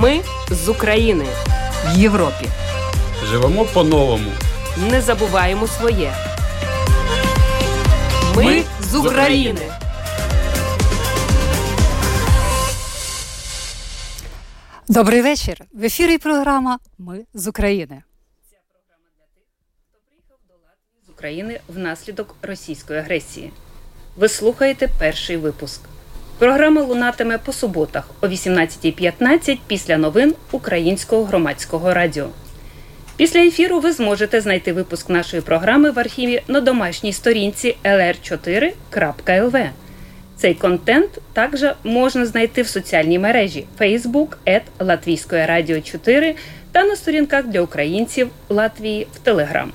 [0.00, 1.26] Ми з України
[1.86, 2.48] в Європі.
[3.24, 4.30] Живемо по-новому.
[4.90, 6.12] Не забуваємо своє.
[8.36, 9.60] Ми, Ми з України.
[14.88, 15.60] Добрий вечір.
[15.72, 18.02] В ефірі програма Ми з України.
[18.50, 19.44] Ця програма для тих,
[19.88, 23.52] хто приїхав до Латвії з України внаслідок російської агресії.
[24.16, 25.80] Ви слухаєте перший випуск.
[26.38, 32.26] Програма лунатиме по суботах о 18.15 після новин Українського громадського радіо.
[33.16, 39.68] Після ефіру ви зможете знайти випуск нашої програми в архіві на домашній сторінці lr4.lv.
[40.36, 46.34] Цей контент також можна знайти в соціальній мережі Facebook at Латвійської радіо 4
[46.72, 49.72] та на сторінках для українців Латвії в Телеграм.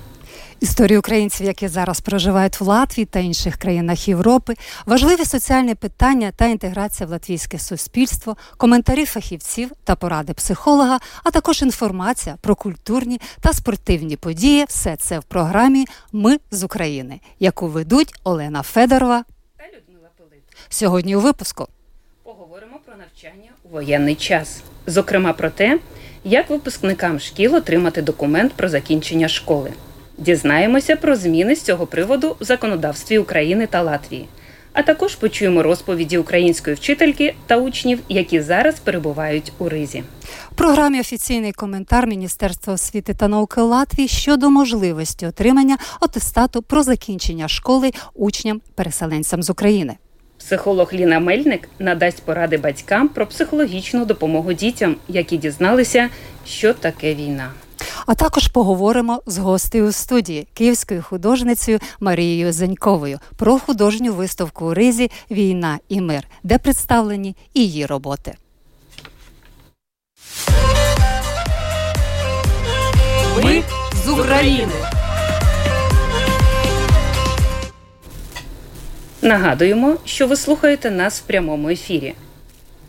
[0.64, 4.54] Історії українців, які зараз проживають в Латвії та інших країнах Європи,
[4.86, 11.62] важливі соціальні питання та інтеграція в латвійське суспільство, коментарі фахівців та поради психолога, а також
[11.62, 14.66] інформація про культурні та спортивні події.
[14.68, 19.24] Все це в програмі Ми з України, яку ведуть Олена Федорова
[19.58, 20.44] та Людмила Пилип.
[20.70, 21.68] Сьогодні у випуску
[22.24, 25.80] поговоримо про навчання у воєнний час, зокрема про те,
[26.24, 29.74] як випускникам шкіл отримати документ про закінчення школи.
[30.18, 34.28] Дізнаємося про зміни з цього приводу в законодавстві України та Латвії.
[34.74, 40.04] А також почуємо розповіді української вчительки та учнів, які зараз перебувають у ризі.
[40.52, 47.48] В програмі офіційний коментар Міністерства освіти та науки Латвії щодо можливості отримання атестату про закінчення
[47.48, 49.94] школи учням-переселенцям з України.
[50.38, 56.10] Психолог Ліна Мельник надасть поради батькам про психологічну допомогу дітям, які дізналися,
[56.46, 57.52] що таке війна.
[58.06, 65.12] А також поговоримо з гостею студії київською художницею Марією Зеньковою про художню виставку у ризі
[65.32, 68.36] Війна і мир, де представлені її роботи.
[73.44, 73.64] Ми
[74.06, 74.74] з України.
[79.22, 82.14] Нагадуємо, що ви слухаєте нас в прямому ефірі.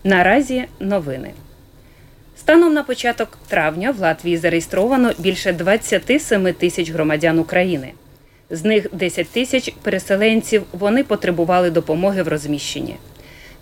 [0.04, 1.30] Наразі новини.
[2.44, 7.92] Станом на початок травня в Латвії зареєстровано більше 27 тисяч громадян України.
[8.50, 12.96] З них 10 тисяч переселенців вони потребували допомоги в розміщенні.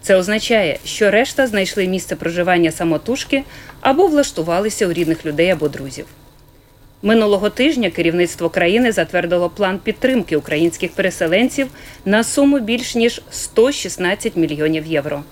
[0.00, 3.42] Це означає, що решта знайшли місце проживання самотужки
[3.80, 6.06] або влаштувалися у рідних людей або друзів.
[7.02, 11.68] Минулого тижня керівництво країни затвердило план підтримки українських переселенців
[12.04, 15.22] на суму більш ніж 116 мільйонів євро.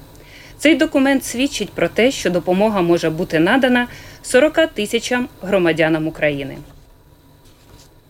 [0.60, 3.86] Цей документ свідчить про те, що допомога може бути надана
[4.22, 6.56] 40 тисячам громадянам України.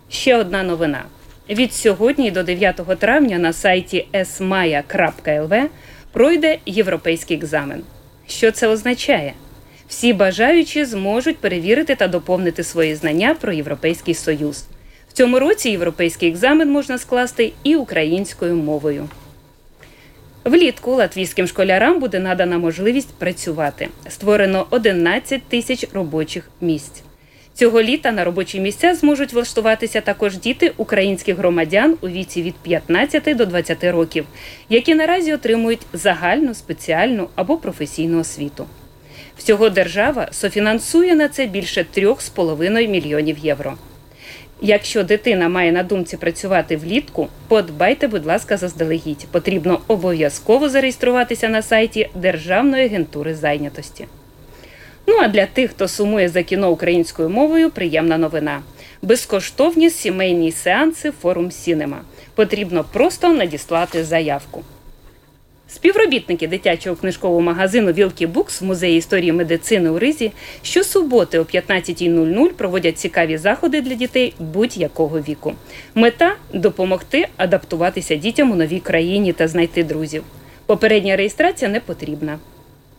[0.09, 1.05] Ще одна новина.
[1.51, 5.67] Від сьогодні до 9 травня на сайті esmaya.lv
[6.13, 7.83] пройде європейський екзамен.
[8.27, 9.33] Що це означає?
[9.89, 14.65] Всі бажаючі зможуть перевірити та доповнити свої знання про Європейський Союз.
[15.09, 19.09] В цьому році європейський екзамен можна скласти і українською мовою.
[20.45, 23.89] Влітку латвійським школярам буде надана можливість працювати.
[24.09, 27.03] Створено 11 тисяч робочих місць.
[27.55, 33.37] Цього літа на робочі місця зможуть влаштуватися також діти українських громадян у віці від 15
[33.37, 34.27] до 20 років,
[34.69, 38.67] які наразі отримують загальну, спеціальну або професійну освіту.
[39.39, 43.75] Всього держава софінансує на це більше 3,5 мільйонів євро.
[44.63, 49.27] Якщо дитина має на думці працювати влітку, подбайте, будь ласка, заздалегідь.
[49.31, 54.07] Потрібно обов'язково зареєструватися на сайті Державної агентури зайнятості.
[55.07, 58.63] Ну а для тих, хто сумує за кіно українською мовою, приємна новина.
[59.03, 62.01] Безкоштовні сімейні сеанси Forum Cinemas.
[62.35, 64.65] Потрібно просто надіслати заявку.
[65.75, 70.33] Співробітники дитячого книжкового магазину Vilki Books в музеї історії медицини у Ризі
[70.63, 75.55] щосуботи о 15.00 проводять цікаві заходи для дітей будь-якого віку.
[75.95, 80.25] Мета допомогти адаптуватися дітям у новій країні та знайти друзів.
[80.67, 82.39] Попередня реєстрація не потрібна.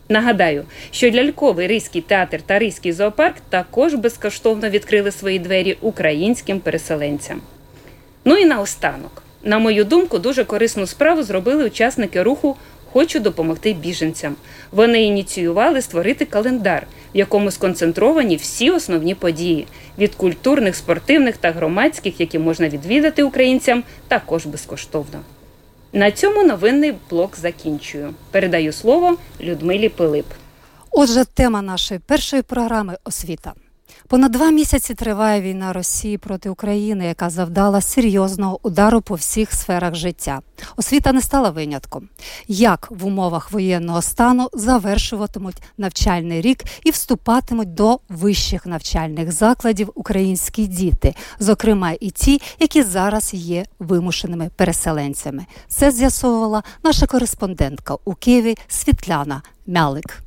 [0.08, 7.40] Нагадаю, що ляльковий Ризький театр та Ризький зоопарк також безкоштовно відкрили свої двері українським переселенцям.
[8.24, 9.21] Ну і наостанок.
[9.44, 12.56] На мою думку, дуже корисну справу зробили учасники руху
[12.92, 14.36] Хочу допомогти біженцям.
[14.72, 19.66] Вони ініціювали створити календар, в якому сконцентровані всі основні події
[19.98, 25.20] від культурних, спортивних та громадських, які можна відвідати українцям, також безкоштовно.
[25.92, 28.14] На цьому новинний блок закінчую.
[28.30, 30.26] Передаю слово Людмилі Пилип.
[30.90, 33.52] Отже, тема нашої першої програми освіта.
[34.08, 39.94] Понад два місяці триває війна Росії проти України, яка завдала серйозного удару по всіх сферах
[39.94, 40.40] життя.
[40.76, 42.08] Освіта не стала винятком.
[42.48, 50.66] Як в умовах воєнного стану завершуватимуть навчальний рік і вступатимуть до вищих навчальних закладів українські
[50.66, 55.46] діти, зокрема і ті, які зараз є вимушеними переселенцями.
[55.68, 60.22] Це з'ясовувала наша кореспондентка у Києві Світляна Мялик.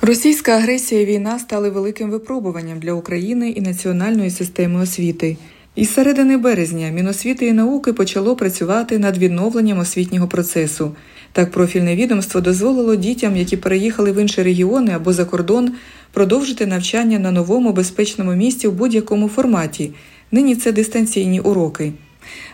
[0.00, 5.36] Російська агресія і війна стали великим випробуванням для України і національної системи освіти.
[5.74, 10.94] Із середини березня Міносвіти і науки почало працювати над відновленням освітнього процесу.
[11.32, 15.72] Так, профільне відомство дозволило дітям, які переїхали в інші регіони або за кордон,
[16.12, 19.90] продовжити навчання на новому безпечному місці в будь-якому форматі.
[20.32, 21.92] Нині це дистанційні уроки.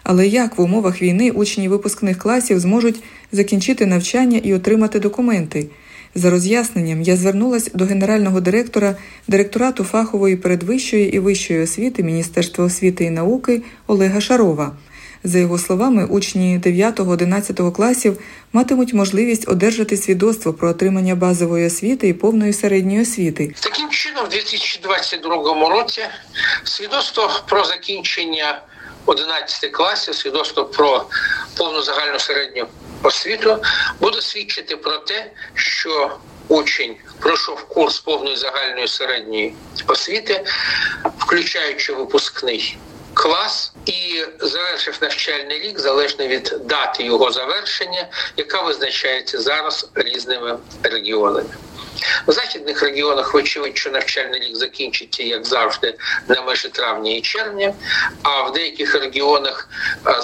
[0.02, 3.02] Але як в умовах війни учні випускних класів зможуть
[3.32, 5.67] закінчити навчання і отримати документи?
[6.15, 8.97] За роз'ясненням я звернулася до генерального директора
[9.29, 14.73] директорату фахової передвищої і вищої освіти Міністерства освіти і науки Олега Шарова.
[15.27, 18.19] За його словами, учні 9-11 класів
[18.53, 23.55] матимуть можливість одержати свідоцтво про отримання базової освіти і повної середньої освіти.
[23.61, 26.03] Таким чином, в 2022 році
[26.65, 28.63] свідоцтво про закінчення
[29.06, 31.09] 11 класів, свідоцтво про
[31.56, 32.67] повну загальну середню
[33.03, 33.62] освіту
[34.01, 36.19] буде свідчити про те, що
[36.49, 39.56] учень пройшов курс повної загальної середньої
[39.87, 40.45] освіти,
[41.19, 42.79] включаючи випускний
[43.15, 51.51] клас, і завершив навчальний рік залежно від дати його завершення, яка визначається зараз різними регіонами.
[52.26, 55.94] В західних регіонах очевидно, що навчальний рік закінчиться, як завжди,
[56.29, 57.75] на межі травня і червня.
[58.23, 59.69] А в деяких регіонах,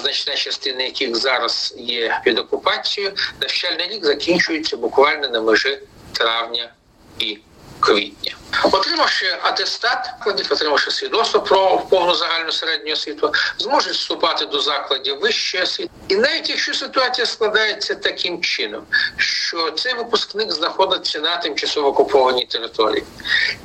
[0.01, 5.79] значна частина яких зараз є під окупацією, навчальний рік закінчується буквально на межі
[6.11, 6.73] травня
[7.19, 7.37] і
[7.79, 8.35] квітня.
[8.63, 10.09] Отримавши атестат,
[10.51, 15.91] отримавши свідоцтво про повну загальну середню освіту, зможуть вступати до закладів вищої освіти.
[16.07, 18.83] І навіть якщо ситуація складається таким чином,
[19.17, 23.03] що цей випускник знаходиться на тимчасово окупованій території,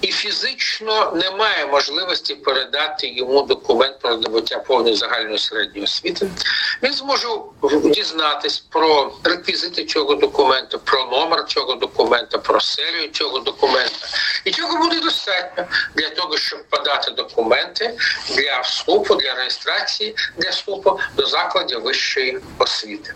[0.01, 6.31] і фізично немає можливості передати йому документ про здобуття повної загальної середньої освіти,
[6.83, 7.29] він зможе
[7.85, 14.07] дізнатись про реквізити цього документу, про номер цього документа, про серію цього документа.
[14.45, 15.65] І цього буде достатньо
[15.95, 17.95] для того, щоб подати документи
[18.31, 23.15] для вступу, для реєстрації для вступу до закладів вищої освіти.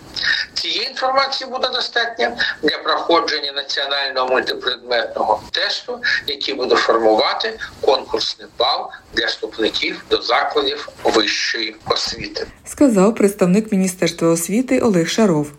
[0.55, 9.27] Цієї інформації буде достатньо для проходження національного мультипредметного тесту, який буде формувати конкурсний бал для
[9.27, 15.53] вступників до закладів вищої освіти, сказав представник міністерства освіти Олег Шаров.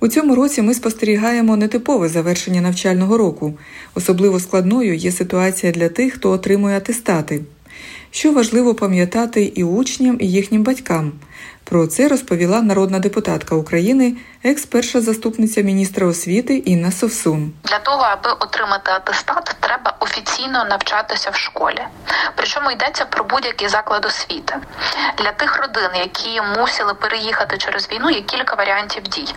[0.00, 3.54] У цьому році ми спостерігаємо нетипове завершення навчального року.
[3.94, 7.40] Особливо складною є ситуація для тих, хто отримує атестати.
[8.10, 11.12] Що важливо пам'ятати і учням, і їхнім батькам.
[11.64, 17.52] Про це розповіла народна депутатка України, екс-перша заступниця міністра освіти Інна Совсун.
[17.64, 21.82] Для того аби отримати атестат, треба офіційно навчатися в школі.
[22.36, 24.56] Причому йдеться про будь-який заклад освіти
[25.18, 28.10] для тих родин, які мусили переїхати через війну.
[28.10, 29.34] Є кілька варіантів дій.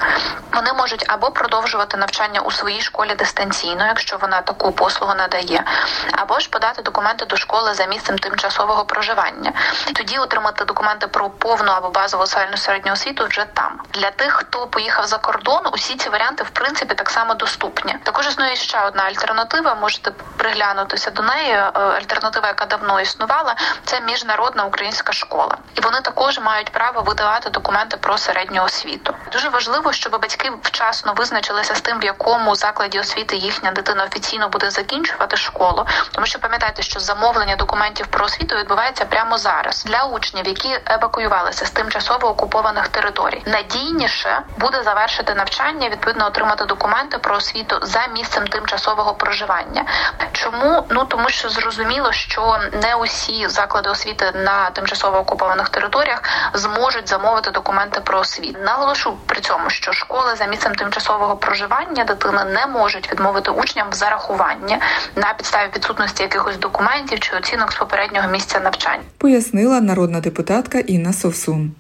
[0.54, 5.64] Вони можуть або продовжувати навчання у своїй школі дистанційно, якщо вона таку послугу надає,
[6.12, 9.52] або ж подати документи до школи за місцем тимчасового проживання.
[9.94, 13.82] Тоді отримати документи про повну або базову загальну середню освіту вже там.
[13.94, 17.96] Для тих, хто поїхав за кордон, усі ці варіанти в принципі так само доступні.
[18.04, 19.76] Також існує ще одна альтернатива.
[19.76, 21.52] Можете приглянутися до неї.
[21.52, 27.50] Е, альтернатива, яка давно існувала, це міжнародна українська школа, і вони також мають право видавати
[27.50, 29.14] документи про середню освіту.
[29.32, 34.50] Дуже важливо, щоб батьки вчасно визначилися з тим, в якому закладі освіти їхня дитина офіційно
[34.50, 40.04] буде закінчувати школу, тому що пам'ятайте, що замовлення документів про освіту відбувається прямо зараз для
[40.04, 43.44] учнів, які евакуювалися з тимчасово окупованих територій.
[43.46, 49.86] Надійніше буде завершити навчання, відповідно отримати документи про освіту за місцем тимчасового проживання.
[50.32, 56.24] Чому ну тому, що зрозуміло, що не усі заклади освіти на тимчасово окупованих територіях
[56.54, 58.60] зможуть замовити документи про освіту.
[58.66, 63.94] Наголошу при цьому, що школи за місцем тимчасового проживання дитини не можуть відмовити учням в
[63.94, 64.78] зарахуванні
[65.16, 69.04] на підставі відсутності якихось документів чи оцінок з попереднього місця навчання.
[69.18, 71.76] Пояснила народна депутатка Інна Совсун.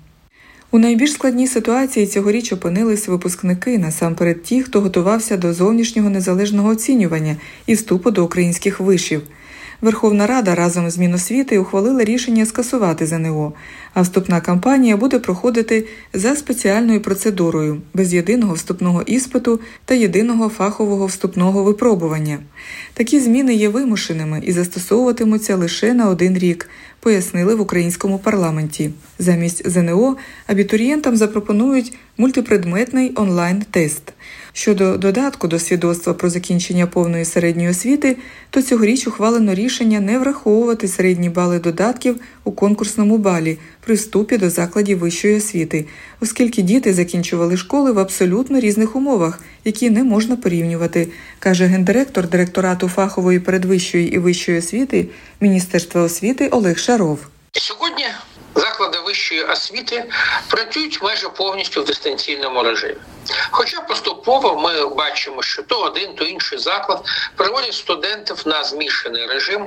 [0.72, 7.36] У найбільш складній ситуації цьогоріч опинились випускники насамперед ті, хто готувався до зовнішнього незалежного оцінювання
[7.66, 9.22] і вступу до українських вишів.
[9.82, 13.54] Верховна Рада разом з Міносвіти ухвалила рішення скасувати ЗНО,
[13.94, 21.06] а вступна кампанія буде проходити за спеціальною процедурою без єдиного вступного іспиту та єдиного фахового
[21.06, 22.40] вступного випробування.
[22.94, 26.70] Такі зміни є вимушеними і застосовуватимуться лише на один рік,
[27.00, 28.92] пояснили в українському парламенті.
[29.20, 30.18] Замість ЗНО
[30.48, 34.14] абітурієнтам запропонують мультипредметний онлайн-тест.
[34.58, 38.18] Щодо додатку до свідоцтва про закінчення повної середньої освіти,
[38.50, 44.50] то цьогоріч ухвалено рішення не враховувати середні бали додатків у конкурсному балі при вступі до
[44.50, 45.86] закладів вищої освіти,
[46.22, 51.08] оскільки діти закінчували школи в абсолютно різних умовах, які не можна порівнювати,
[51.40, 55.08] каже гендиректор директорату фахової передвищої і вищої освіти
[55.42, 57.20] Міністерства освіти Олег Шаров.
[57.52, 58.06] Сьогодні
[58.58, 60.06] заклади вищої освіти
[60.48, 62.96] працюють майже повністю в дистанційному режимі.
[63.52, 69.66] Хоча поступово ми бачимо, що то один, то інший заклад переводять студентів на змішаний режим,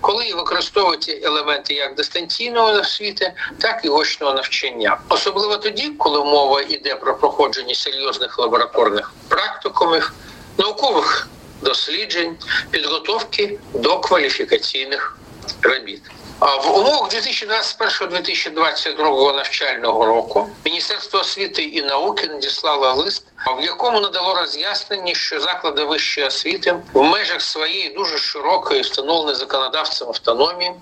[0.00, 6.94] коли використовують елементи як дистанційної освіти, так і очного навчання, особливо тоді, коли мова йде
[6.94, 10.12] про проходження серйозних лабораторних практикумів,
[10.58, 11.28] наукових
[11.62, 12.36] досліджень,
[12.70, 15.16] підготовки до кваліфікаційних
[15.62, 16.02] робіт.
[16.42, 23.26] В умовах 2021-2022 навчального року Міністерство освіти і науки надіслало лист,
[23.58, 30.08] в якому надало роз'яснення, що заклади вищої освіти в межах своєї дуже широкої встановленої законодавцем
[30.08, 30.72] автономії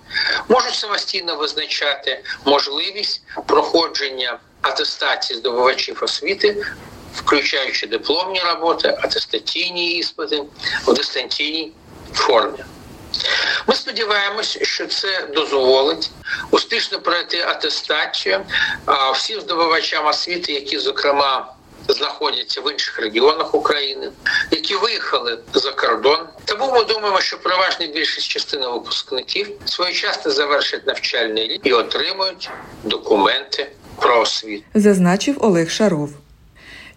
[0.49, 6.63] можуть самостійно визначати можливість проходження атестації здобувачів освіти.
[7.13, 10.43] Включаючи дипломні роботи, атестаційні іспити
[10.87, 11.73] в дистанційній
[12.13, 12.59] формі.
[13.67, 16.11] Ми сподіваємось, що це дозволить
[16.51, 18.41] успішно пройти атестацію
[19.15, 21.55] всім здобувачам освіти, які зокрема.
[21.89, 24.13] Знаходяться в інших регіонах України,
[24.51, 26.19] які виїхали за кордон.
[26.45, 32.51] Тому ми думаємо, що переважна більшість частини випускників своєчасно завершать навчальний рік і отримують
[32.85, 34.65] документи про освіту.
[34.75, 36.11] Зазначив Олег Шаров.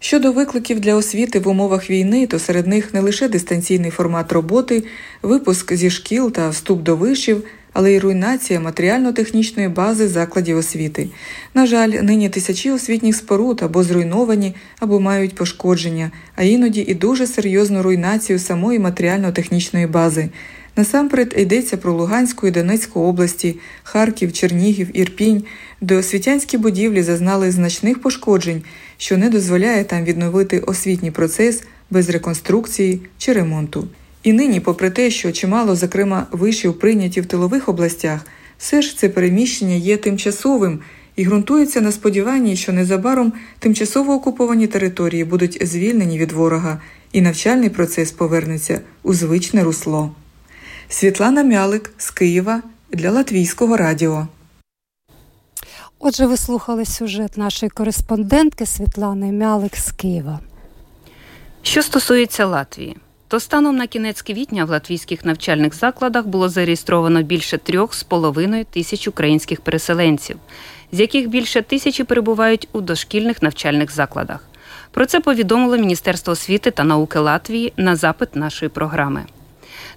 [0.04, 4.84] Щодо викликів для освіти в умовах війни, то серед них не лише дистанційний формат роботи,
[5.22, 11.08] випуск зі шкіл та вступ до вишів, але й руйнація матеріально-технічної бази закладів освіти.
[11.54, 17.26] На жаль, нині тисячі освітніх споруд або зруйновані, або мають пошкодження, а іноді і дуже
[17.26, 20.28] серйозну руйнацію самої матеріально-технічної бази.
[20.76, 25.44] Насамперед йдеться про Луганську і Донецьку області, Харків, Чернігів, Ірпінь,
[25.80, 28.62] де освітянські будівлі зазнали значних пошкоджень,
[28.96, 33.88] що не дозволяє там відновити освітній процес без реконструкції чи ремонту.
[34.22, 38.26] І нині, попри те, що чимало, зокрема, вишів прийняті в тилових областях,
[38.58, 40.80] все ж це переміщення є тимчасовим
[41.16, 46.80] і ґрунтується на сподіванні, що незабаром тимчасово окуповані території будуть звільнені від ворога,
[47.12, 50.14] і навчальний процес повернеться у звичне русло.
[50.88, 54.28] Світлана Мялик з Києва для Латвійського радіо.
[56.06, 60.40] Отже, ви слухали сюжет нашої кореспондентки Світлани Мялик з Києва.
[61.62, 62.96] Що стосується Латвії,
[63.28, 68.64] то станом на кінець квітня в латвійських навчальних закладах було зареєстровано більше трьох з половиною
[68.64, 70.36] тисяч українських переселенців,
[70.92, 74.40] з яких більше тисячі перебувають у дошкільних навчальних закладах.
[74.90, 79.24] Про це повідомило Міністерство освіти та науки Латвії на запит нашої програми.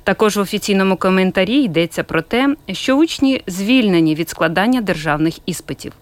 [0.08, 5.94] Також в офіційному коментарі йдеться про те, що учні звільнені від складання державних іспитів.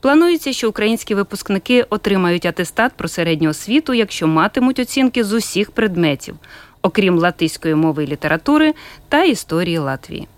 [0.00, 6.36] Планується, що українські випускники отримають атестат про середню освіту, якщо матимуть оцінки з усіх предметів,
[6.82, 8.74] окрім латиської мови і літератури
[9.08, 10.28] та історії Латвії.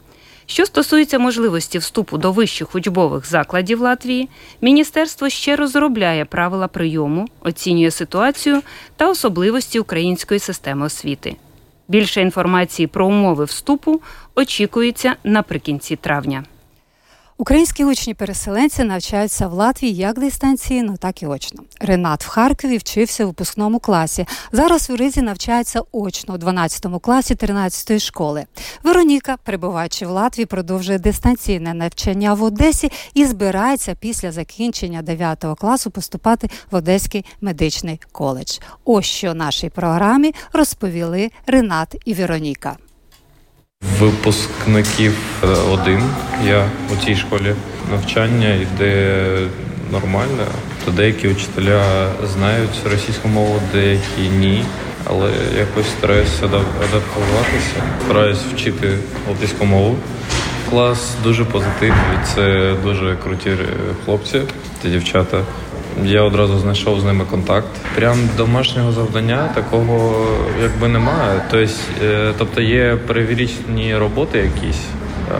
[0.46, 4.28] Що стосується можливості вступу до вищих учбових закладів Латвії,
[4.60, 8.62] міністерство ще розробляє правила прийому, оцінює ситуацію
[8.96, 11.36] та особливості української системи освіти.
[11.88, 14.00] Більше інформації про умови вступу
[14.34, 16.44] очікується наприкінці травня.
[17.40, 21.62] Українські учні-переселенці навчаються в Латвії як дистанційно, так і очно.
[21.80, 24.26] Ренат в Харкові вчився в випускному класі.
[24.52, 28.44] Зараз у Ризі навчається очно у 12 класі 13-ї школи.
[28.82, 35.90] Вероніка, перебуваючи в Латвії, продовжує дистанційне навчання в Одесі і збирається після закінчення 9 класу
[35.90, 38.58] поступати в Одеський медичний коледж.
[38.84, 42.76] Ось що нашій програмі розповіли Ренат і Вероніка.
[44.00, 46.02] Випускників е, один.
[46.44, 47.54] Я у цій школі
[47.90, 49.16] навчання йде
[49.92, 50.44] нормально.
[50.84, 54.64] То деякі учителя знають російську мову, деякі ні.
[55.04, 57.82] Але якось стараюся адаптуватися.
[58.04, 59.96] Стараюсь вчити латиську мову.
[60.70, 62.18] Клас дуже позитивний.
[62.34, 63.50] Це дуже круті
[64.04, 64.40] хлопці
[64.82, 65.44] та дівчата.
[66.04, 67.68] Я одразу знайшов з ними контакт.
[67.94, 70.26] Прям домашнього завдання такого
[70.62, 71.40] якби немає.
[71.50, 71.74] Тобто,
[72.38, 74.80] тобто є перевірічні роботи якісь,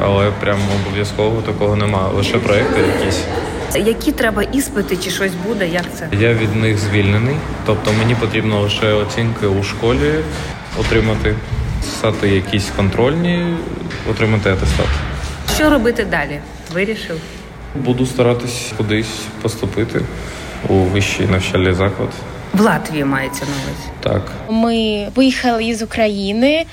[0.04, 2.12] але прям обов'язково такого немає.
[2.14, 3.20] Лише проекти якісь.
[3.88, 5.68] Які треба іспити, чи щось буде?
[5.68, 6.08] Як це?
[6.20, 7.36] Я від них звільнений,
[7.66, 10.14] тобто мені потрібно лише оцінки у школі
[10.80, 11.34] отримати,
[11.82, 13.56] стати якісь контрольні,
[14.10, 14.86] отримати атестат.
[15.56, 16.40] Що робити далі?
[16.74, 17.16] Вирішив?
[17.74, 20.00] Буду старатись кудись поступити
[20.68, 22.08] у вищий навчальний заклад.
[22.52, 23.88] В Латвії мається на увазі.
[24.00, 24.32] Так.
[24.50, 26.66] Ми виїхали із України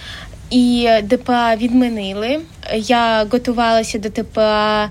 [0.49, 2.39] і ДПА відмінили.
[2.73, 4.89] Я готувалася до ТПА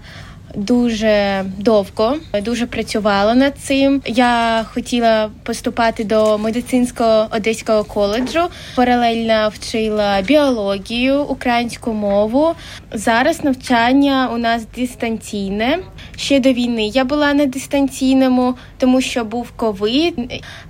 [0.56, 4.02] дуже довго, дуже працювала над цим.
[4.06, 8.40] Я хотіла поступати до медицинського одеського коледжу.
[8.76, 12.54] Паралельно вчила біологію, українську мову.
[12.92, 15.78] Зараз навчання у нас дистанційне.
[16.16, 20.14] Ще до війни я була на дистанційному, тому що був ковид.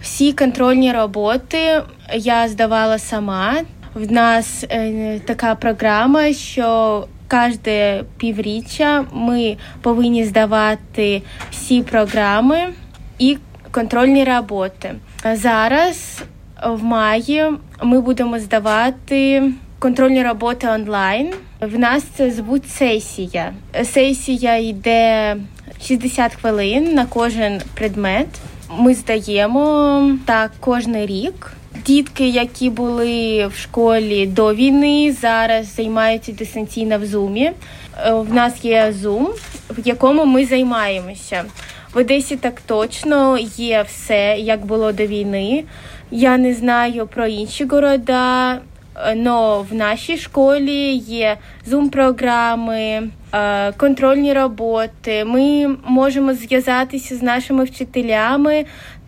[0.02, 1.82] Всі контрольні роботи
[2.14, 3.54] я здавала сама.
[3.94, 12.58] В нас е, така програма, що кожне півріччя ми повинні здавати всі програми
[13.18, 13.38] і
[13.70, 14.94] контрольні роботи.
[15.32, 16.22] Зараз
[16.66, 17.44] в маї
[17.82, 21.32] ми будемо здавати контрольні роботи онлайн.
[21.60, 23.52] В нас це звуть сесія.
[23.84, 25.36] Сесія йде
[25.82, 28.28] 60 хвилин на кожен предмет.
[28.78, 31.52] Ми здаємо так кожен рік.
[31.82, 37.52] Дітки, які були в школі до війни, зараз займаються дистанційно в зумі.
[38.06, 39.28] Е, в нас є зум,
[39.70, 41.44] в якому ми займаємося.
[41.94, 45.64] В Одесі так точно є все, як було до війни.
[46.10, 48.58] Я не знаю про інші города,
[48.94, 53.02] але в нашій школі є зум-програми,
[53.32, 55.24] е, контрольні роботи.
[55.24, 58.64] Ми можемо зв'язатися з нашими вчителями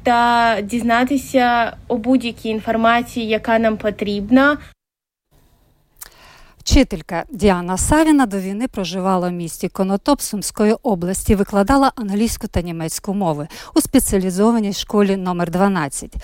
[0.07, 4.59] та дізнатися у будь-якій інформації, яка нам потрібна.
[6.67, 13.15] Вчителька Діана Савіна до війни проживала в місті Конотоп Сумської області, викладала англійську та німецьку
[13.15, 16.15] мови у спеціалізованій школі номер 12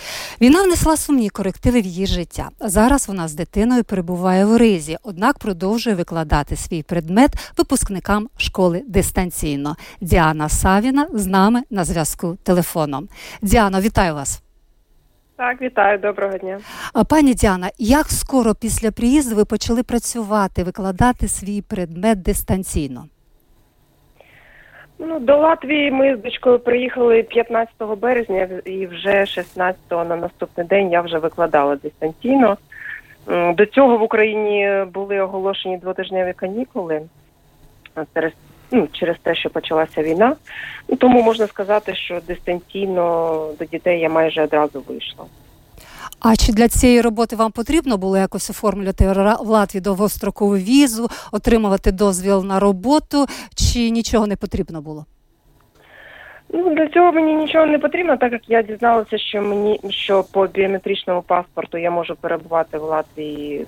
[0.40, 2.50] Війна внесла сумні корективи в її життя.
[2.60, 9.76] Зараз вона з дитиною перебуває в Ризі, однак продовжує викладати свій предмет випускникам школи дистанційно.
[10.00, 13.08] Діана Савіна з нами на зв'язку телефоном.
[13.42, 14.42] Діано, вітаю вас.
[15.36, 16.58] Так, вітаю, доброго дня.
[17.10, 23.04] Пані Діана, як скоро після приїзду ви почали працювати, викладати свій предмет дистанційно?
[24.98, 30.90] Ну, До Латвії ми з дочкою приїхали 15 березня і вже 16-го на наступний день
[30.92, 32.56] я вже викладала дистанційно.
[33.54, 37.02] До цього в Україні були оголошені двотижневі канікули
[38.14, 38.32] через
[38.72, 40.36] ну, через те, що почалася війна.
[40.88, 45.24] Ну, Тому можна сказати, що дистанційно до дітей я майже одразу вийшла.
[46.20, 49.06] А чи для цієї роботи вам потрібно було якось оформлювати
[49.40, 55.06] в Латвії довгострокову візу, отримувати дозвіл на роботу, чи нічого не потрібно було?
[56.54, 60.46] Ну для цього мені нічого не потрібно, так як я дізналася, що мені що по
[60.46, 63.66] біометричному паспорту я можу перебувати в Латвії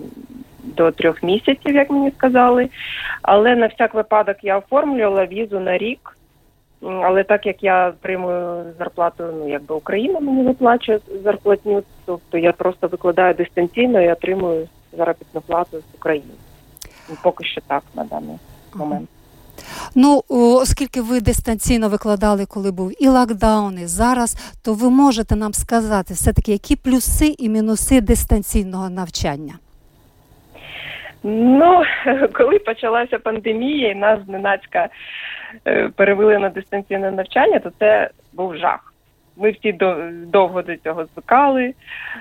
[0.65, 2.69] до трьох місяців, як мені сказали.
[3.23, 6.17] Але на всяк випадок я оформлювала візу на рік.
[6.83, 12.89] Але так як я отримую зарплату, ну якби Україна мені виплачує зарплатню, тобто я просто
[12.89, 16.35] викладаю дистанційно і отримую заробітну плату з України.
[17.23, 18.37] Поки що так на даний
[18.75, 19.09] момент.
[19.95, 25.55] Ну, оскільки ви дистанційно викладали, коли був і локдаун, і зараз, то ви можете нам
[25.55, 29.55] сказати все-таки, які плюси і мінуси дистанційного навчання?
[31.27, 31.83] Ну,
[32.33, 34.89] коли почалася пандемія, і нас зненацька
[35.67, 38.95] е, перевели на дистанційне навчання, то це був жах.
[39.37, 39.73] Ми всі
[40.27, 41.75] довго до цього звикали,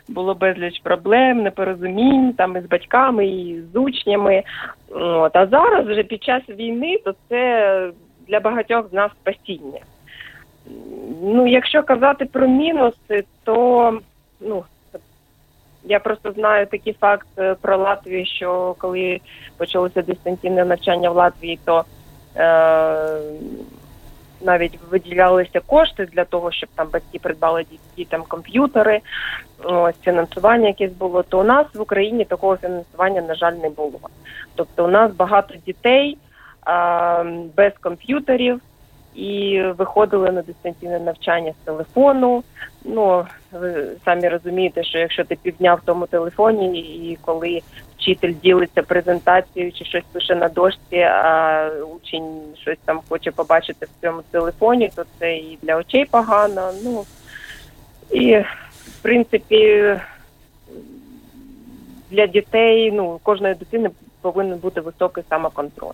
[0.08, 4.44] було безліч проблем, непорозумінь там із батьками, і з учнями.
[4.90, 5.36] От.
[5.36, 7.92] А зараз, вже під час війни, то це
[8.28, 9.80] для багатьох з нас спасіння.
[11.22, 14.00] Ну, якщо казати про мінуси, то
[14.42, 14.64] ну,
[15.86, 19.20] я просто знаю такий факт е, про Латвію, що коли
[19.58, 21.84] почалося дистанційне навчання в Латвії, то
[22.36, 23.18] е,
[24.42, 27.66] навіть виділялися кошти для того, щоб там батьки придбали
[27.98, 29.02] дітям комп'ютери,
[29.64, 31.24] ось фінансування якесь було.
[31.24, 34.00] То у нас в Україні такого фінансування, на жаль, не було.
[34.56, 36.18] Тобто, у нас багато дітей
[36.68, 37.24] е,
[37.56, 38.62] без комп'ютерів.
[39.16, 42.44] І виходили на дистанційне навчання з телефону.
[42.86, 47.62] Ну ви самі розумієте, що якщо ти півдня в тому телефоні, і коли
[47.98, 54.02] вчитель ділиться презентацією чи щось пише на дошці, а учень щось там хоче побачити в
[54.02, 56.72] цьому телефоні, то це і для очей погано.
[56.84, 57.06] Ну
[58.12, 58.36] і
[58.70, 59.96] в принципі
[62.12, 63.90] для дітей, ну кожної дитини
[64.22, 65.94] повинен бути високий самоконтроль.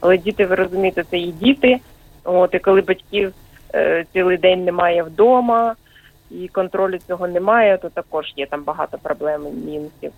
[0.00, 1.80] Але діти, ви розумієте, це і діти.
[2.24, 3.32] От і коли батьків
[3.74, 5.74] е, цілий день немає вдома
[6.30, 10.12] і контролю цього немає, то також є там багато проблем і мінусів.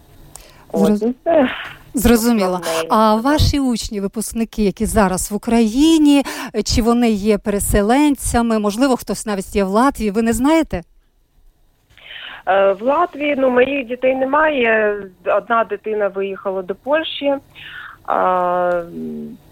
[0.74, 1.04] Зроз...
[1.24, 1.48] Це
[1.94, 2.60] Зрозуміло.
[2.90, 6.22] А ваші учні, випускники, які зараз в Україні,
[6.64, 8.58] чи вони є переселенцями?
[8.58, 10.10] Можливо, хтось навіть є в Латвії.
[10.10, 10.82] Ви не знаєте?
[12.46, 15.02] Е, в Латвії ну моїх дітей немає.
[15.24, 17.34] Одна дитина виїхала до Польщі,
[18.12, 18.82] а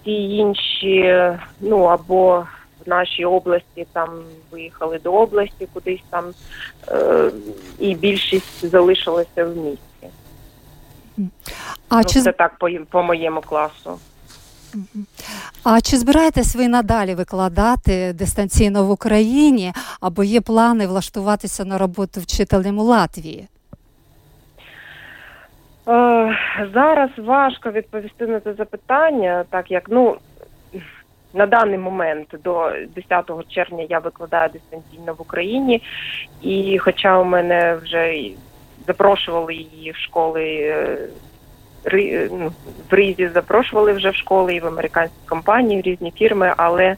[0.04, 1.14] ті інші,
[1.60, 2.46] ну або
[2.86, 4.08] в нашій області там
[4.50, 6.24] виїхали до області, кудись там,
[6.88, 7.30] е,
[7.78, 10.08] і більшість залишилася в місті.
[11.88, 13.98] А ну, чи Це так по, по моєму класу.
[15.64, 22.20] а чи збираєтесь ви надалі викладати дистанційно в Україні, або є плани влаштуватися на роботу
[22.20, 23.48] вчителем у Латвії?
[25.90, 26.38] Е,
[26.74, 30.16] зараз важко відповісти на це запитання, так як ну
[31.34, 35.82] на даний момент до 10 червня я викладаю дистанційно в Україні,
[36.42, 38.30] і хоча у мене вже
[38.86, 40.44] запрошували її в школи.
[41.94, 42.52] е, ну,
[42.90, 46.96] в Ризі запрошували вже в школи і в американські компанії, в різні фірми, але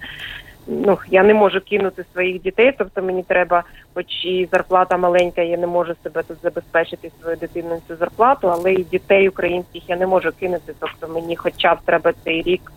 [0.66, 5.56] ну я не можу кинути своїх дітей, тобто мені треба, хоч і зарплата маленька, я
[5.56, 10.06] не можу себе тут забезпечити свою дитину цю зарплату, але і дітей українських я не
[10.06, 10.74] можу кинути.
[10.78, 12.72] Тобто мені хоча б треба цей рік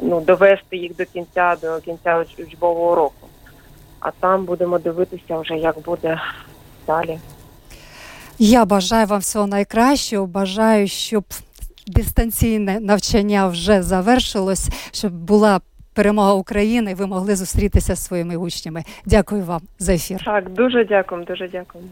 [0.00, 3.28] ну довести їх до кінця, до кінця учбового року.
[4.00, 6.20] А там будемо дивитися вже, як буде
[6.86, 7.18] далі.
[8.38, 10.26] Я бажаю вам всього найкращого.
[10.26, 11.24] Бажаю, щоб
[11.86, 15.60] дистанційне навчання вже завершилось, щоб була
[15.94, 18.84] перемога України, і ви могли зустрітися зі своїми учнями.
[19.06, 20.24] Дякую вам за ефір.
[20.24, 21.84] Так, дуже дякую, дуже дякую.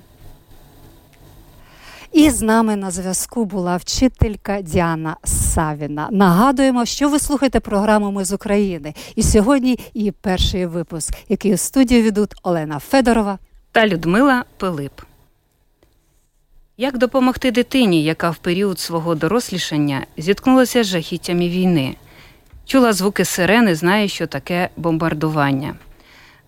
[2.12, 6.08] І з нами на зв'язку була вчителька Діана Савіна.
[6.10, 8.94] Нагадуємо, що ви слухаєте програму Ми з України.
[9.16, 13.38] І сьогодні і перший випуск, який у студію ведуть Олена Федорова
[13.72, 14.92] та Людмила Пилип.
[16.76, 21.96] Як допомогти дитині, яка в період свого дорослішання зіткнулася з жахіттями війни?
[22.70, 25.74] Чула звуки сирени, знає, що таке бомбардування.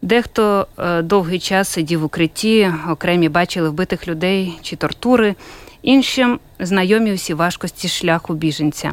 [0.02, 5.34] Дехто е, довгий час сидів в укритті, окремі бачили вбитих людей чи тортури,
[5.82, 8.92] іншим знайомі усі важкості шляху біженця.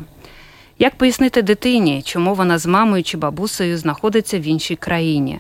[0.80, 5.39] Як пояснити дитині, чому вона з мамою чи бабусею знаходиться в іншій країні,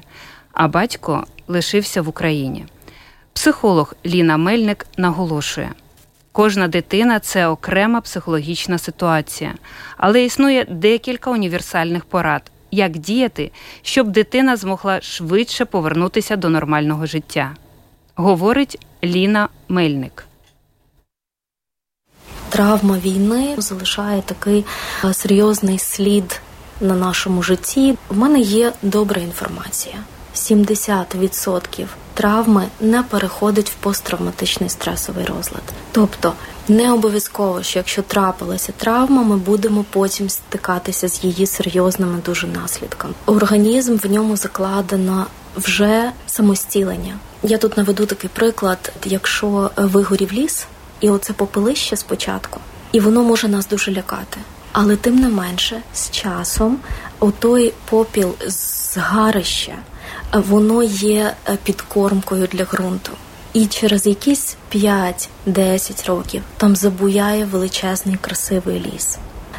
[0.53, 2.65] а батько лишився в Україні?
[3.33, 5.71] Психолог Ліна Мельник наголошує.
[6.31, 9.53] Кожна дитина це окрема психологічна ситуація,
[9.97, 17.55] але існує декілька універсальних порад, як діяти, щоб дитина змогла швидше повернутися до нормального життя.
[18.15, 20.25] Говорить Ліна Мельник.
[22.49, 24.65] Травма війни залишає такий
[25.03, 26.41] е, серйозний слід
[26.81, 27.97] на нашому житті.
[28.09, 29.95] У мене є добра інформація.
[30.35, 31.85] 70%
[32.19, 35.63] травми не переходить в посттравматичний стресовий розлад.
[35.91, 36.33] Тобто
[36.67, 43.13] не обов'язково, що якщо трапилася травма, ми будемо потім стикатися з її серйозними дуже наслідками.
[43.25, 47.13] Організм в ньому закладено вже самостілення.
[47.43, 50.65] Я тут наведу такий приклад: якщо вигорів ліс,
[50.99, 52.59] і оце попелище спочатку,
[52.91, 54.39] і воно може нас дуже лякати.
[54.71, 56.77] Але тим не менше, з часом,
[57.19, 59.75] отой попіл згарища,
[60.33, 63.11] воно є підкормкою для ґрунту.
[63.53, 69.17] І через якісь 5-10 років там забуяє величезний красивий ліс.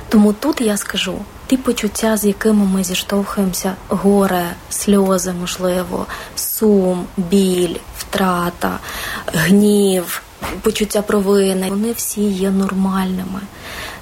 [0.08, 6.06] Тому тут я скажу ті почуття, з якими ми зіштовхуємося, горе, сльози, можливо,
[6.36, 8.78] сум, біль, втрата,
[9.26, 10.22] гнів,
[10.62, 13.40] почуття провини, вони всі є нормальними.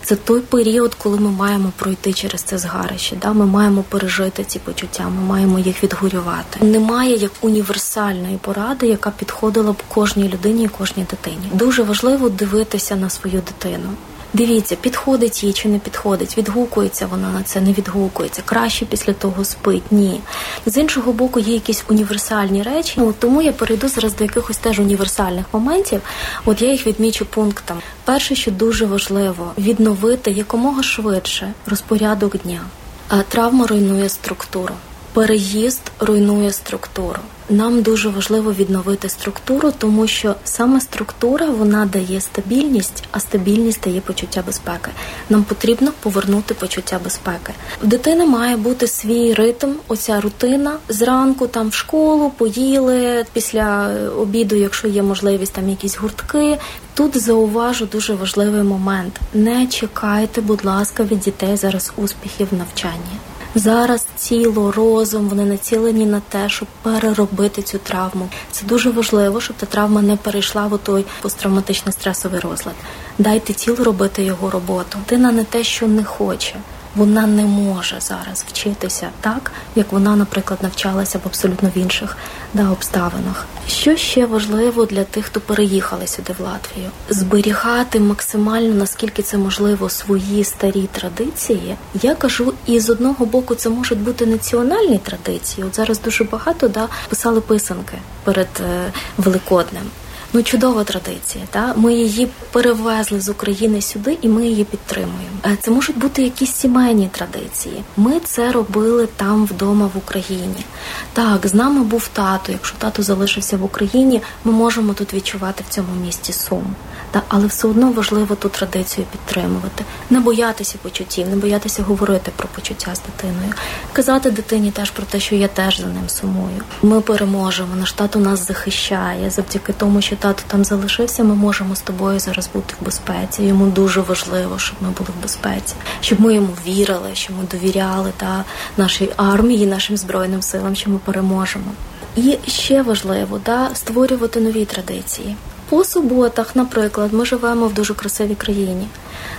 [0.02, 3.16] Це той період, коли ми маємо пройти через це згарище.
[3.22, 3.32] Да?
[3.32, 6.64] Ми маємо пережити ці почуття, ми маємо їх відгорювати.
[6.64, 11.50] Немає як універсальної поради, яка підходила б кожній людині і кожній дитині.
[11.52, 13.88] Дуже важливо дивитися на свою дитину.
[14.32, 18.42] Дивіться, підходить їй чи не підходить, відгукується вона на це, не відгукується.
[18.44, 19.82] Краще після того спить.
[19.90, 20.20] Ні.
[20.66, 22.94] З іншого боку, є якісь універсальні речі.
[22.96, 26.00] Ну, тому я перейду зараз до якихось теж універсальних моментів.
[26.44, 27.78] От я їх відмічу пунктом.
[28.04, 32.60] Перше, що дуже важливо, відновити якомога швидше розпорядок дня.
[33.08, 34.74] А травма руйнує структуру.
[35.12, 37.18] Переїзд руйнує структуру.
[37.50, 44.00] Нам дуже важливо відновити структуру, тому що саме структура вона дає стабільність, а стабільність дає
[44.00, 44.90] почуття безпеки.
[45.30, 47.52] Нам потрібно повернути почуття безпеки.
[47.82, 50.76] В дитини має бути свій ритм, оця рутина.
[50.88, 56.58] Зранку там в школу поїли після обіду, якщо є можливість, там якісь гуртки.
[56.94, 63.27] Тут зауважу дуже важливий момент: не чекайте, будь ласка, від дітей зараз успіхів в навчанні.
[63.54, 68.28] Зараз тіло, розум вони націлені на те, щоб переробити цю травму.
[68.50, 72.74] Це дуже важливо, щоб та травма не перейшла в той посттравматичний стресовий розлад.
[73.18, 74.98] Дайте тілу робити його роботу.
[74.98, 76.54] Дитина не те, що не хоче
[76.96, 82.16] вона не може зараз вчитися так, як вона, наприклад, навчалася в абсолютно в інших
[82.54, 83.46] да, обставинах.
[83.68, 89.88] Що ще важливо для тих, хто переїхали сюди в Латвію, зберігати максимально наскільки це можливо
[89.88, 91.76] свої старі традиції.
[92.02, 95.66] Я кажу, і з одного боку це можуть бути національні традиції.
[95.66, 99.84] От зараз дуже багато да писали писанки перед е, Великоднем.
[100.32, 101.44] Ну, чудова традиція.
[101.50, 105.38] Та ми її перевезли з України сюди, і ми її підтримуємо.
[105.46, 107.82] Е, це можуть бути якісь сімейні традиції.
[107.96, 110.64] Ми це робили там вдома в Україні.
[111.12, 112.52] Так, з нами був тато.
[112.52, 116.74] Якщо тато залишився в Україні, ми можемо тут відчувати в цьому місті сум.
[117.10, 122.48] Та але все одно важливо ту традицію підтримувати, не боятися почуттів, не боятися говорити про
[122.48, 123.52] почуття з дитиною,
[123.92, 126.62] казати дитині теж про те, що я теж за ним сумую.
[126.82, 127.76] Ми переможемо.
[127.76, 131.24] Наш тато нас захищає завдяки тому, що тато там залишився.
[131.24, 133.42] Ми можемо з тобою зараз бути в безпеці.
[133.42, 138.12] Йому дуже важливо, щоб ми були в безпеці, щоб ми йому вірили, щоб ми довіряли
[138.16, 138.44] та
[138.76, 141.72] нашій армії, нашим збройним силам, що ми переможемо.
[142.16, 145.36] І ще важливо да створювати нові традиції.
[145.68, 148.88] По суботах, наприклад, ми живемо в дуже красивій країні.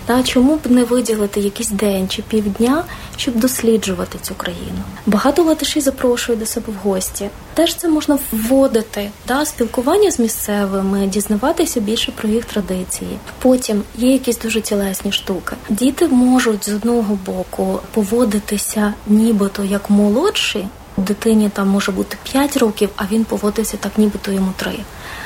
[0.06, 2.84] Та чому б не виділити якийсь день чи півдня,
[3.18, 4.80] щоб досліджувати цю країну?
[5.06, 7.30] Багато латиші запрошують до себе в гості.
[7.54, 13.18] Теж це можна вводити да, спілкування з місцевими, дізнаватися більше про їх традиції.
[13.40, 15.56] Потім є якісь дуже тілесні штуки.
[15.70, 20.68] Діти можуть з одного боку поводитися, нібито як молодші.
[20.98, 24.72] Дитині там може бути 5 років, а він поводиться так, нібито йому 3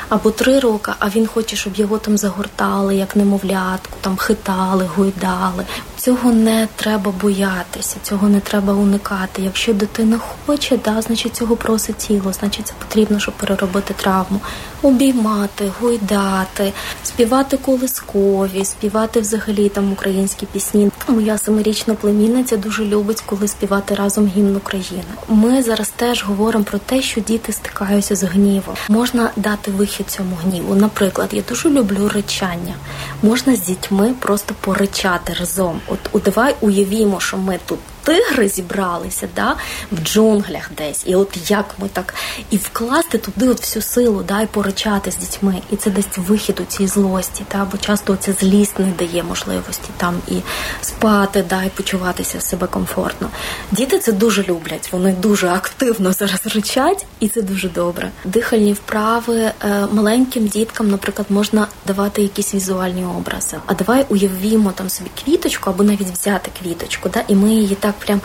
[0.10, 5.66] або три роки, а він хоче, щоб його там загортали, як немовлятку, там хитали, гойдали.
[5.98, 9.42] Цього не треба боятися, цього не треба уникати.
[9.42, 14.40] Якщо дитина хоче, да, значить цього просить тіло, значить це потрібно, щоб переробити травму,
[14.82, 20.92] обіймати, гойдати, співати колискові, співати взагалі там українські пісні.
[21.08, 25.04] Моя семирічна племінниця дуже любить, коли співати разом гімн України.
[25.28, 28.76] Ми зараз теж говоримо про те, що діти стикаються з гнівом.
[28.90, 30.76] Можна дати вихід цьому гніву.
[30.76, 32.76] Наприклад, я дуже люблю речання.
[33.22, 35.82] Можна з дітьми просто поричати разом.
[35.88, 39.56] От давай уявімо, що ми тут тигри зібралися да,
[39.92, 42.14] в джунглях десь, і от як ми так
[42.50, 46.60] і вкласти туди от всю силу, да, і поричати з дітьми, і це дасть вихід
[46.60, 50.36] у цій злості, та бо часто ця злість не дає можливості там і
[50.82, 53.30] спати, да, і почуватися себе комфортно.
[53.72, 58.12] Діти це дуже люблять, вони дуже активно зараз ричать, і це дуже добре.
[58.26, 59.54] Дихальні вправи е,
[59.92, 63.58] маленьким діткам, наприклад, можна давати якісь візуальні образи.
[63.66, 67.93] А давай уявімо там собі квіточку або навіть взяти квіточку, да, і ми її так
[68.00, 68.22] прям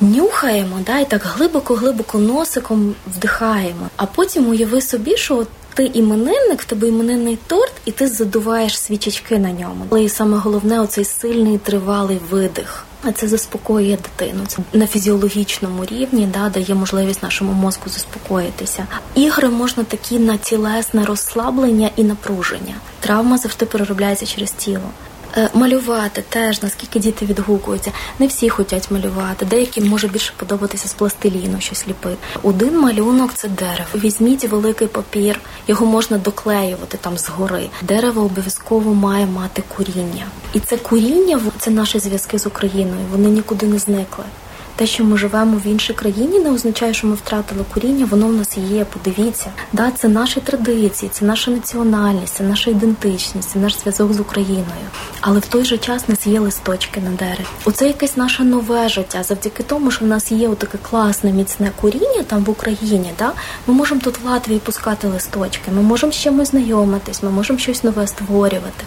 [0.00, 3.88] нюхаємо, да, і так глибоко-глибоко носиком вдихаємо.
[3.96, 8.78] А потім уяви собі, що от ти іменинник, в тебе іменинний торт, і ти задуваєш
[8.78, 9.84] свічечки на ньому.
[9.90, 12.84] Але і саме головне оцей сильний тривалий видих.
[13.02, 14.40] А це заспокоює дитину.
[14.46, 18.86] Це на фізіологічному рівні да, дає можливість нашому мозку заспокоїтися.
[19.14, 22.74] Ігри можна такі на тілесне розслаблення і напруження.
[23.00, 24.90] Травма завжди переробляється через тіло.
[25.36, 27.92] Е, малювати теж, наскільки діти відгукуються.
[28.18, 32.16] Не всі хочуть малювати, деяким може більше подобатися з пластиліну щось ліпити.
[32.42, 33.88] Один малюнок це дерево.
[33.94, 37.68] Візьміть великий папір, його можна доклеювати там згори.
[37.82, 40.26] Дерево обов'язково має мати коріння.
[40.52, 43.06] І це коріння це наші зв'язки з Україною.
[43.12, 44.24] Вони нікуди не зникли.
[44.76, 48.32] Те, що ми живемо в іншій країні, не означає, що ми втратили коріння, воно в
[48.32, 48.84] нас є.
[48.84, 54.20] Подивіться, да, це наші традиції, це наша національність, це наша ідентичність, це наш зв'язок з
[54.20, 54.86] Україною.
[55.20, 57.46] Але в той же час нас є листочки на дереві.
[57.64, 59.22] Оце якесь наше нове життя.
[59.22, 63.12] Завдяки тому, що в нас є таке класне міцне коріння там в Україні.
[63.18, 63.32] Да,
[63.66, 65.70] ми можемо тут в Латвії пускати листочки.
[65.76, 68.84] Ми можемо з чимось знайомитись, ми можемо щось нове створювати.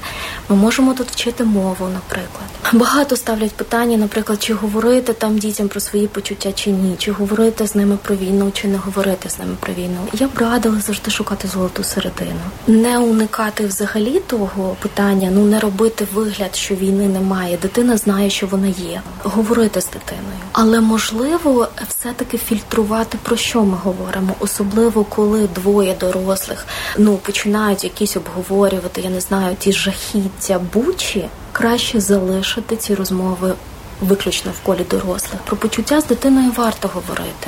[0.49, 2.49] Ми можемо тут вчити мову, наприклад.
[2.73, 7.11] Багато ставлять питання, наприклад, чи говорити там дітям про про свої почуття чи ні, чи
[7.11, 10.07] говорити з ними про війну, чи не говорити з ними про війну.
[10.13, 16.07] Я б радила завжди шукати золоту середину, не уникати взагалі того питання, ну не робити
[16.13, 17.57] вигляд, що війни немає.
[17.61, 19.01] Дитина знає, що вона є.
[19.23, 26.65] Говорити з дитиною, але можливо, все-таки фільтрувати про що ми говоримо, особливо коли двоє дорослих
[26.97, 33.53] ну починають якісь обговорювати, я не знаю, ті жахіття бучі, краще залишити ці розмови
[34.01, 35.41] виключно в колі дорослих.
[35.45, 37.47] Про почуття з дитиною варто говорити.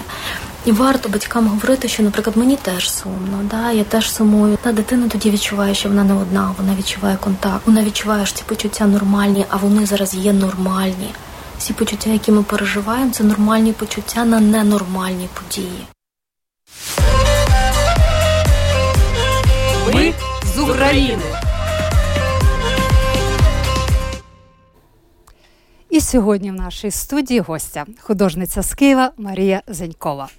[0.65, 4.57] І варто батькам говорити, що, наприклад, мені теж сумно, да, я теж сумую.
[4.63, 8.43] Та дитина тоді відчуває, що вона не одна, вона відчуває контакт, вона відчуває, що ці
[8.43, 11.09] почуття нормальні, а вони зараз є нормальні.
[11.57, 15.87] Всі почуття, які ми переживаємо, це нормальні почуття на ненормальні події.
[19.93, 20.13] Ми
[20.55, 21.50] з України.
[25.91, 30.30] І сьогодні в нашій студії гостя, художниця з Києва Марія Зенькова.